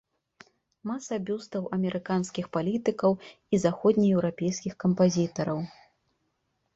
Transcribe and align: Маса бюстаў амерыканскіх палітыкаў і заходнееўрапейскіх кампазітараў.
Маса 0.91 1.17
бюстаў 1.27 1.67
амерыканскіх 1.75 2.45
палітыкаў 2.57 3.13
і 3.57 3.59
заходнееўрапейскіх 3.65 4.73
кампазітараў. 4.85 5.59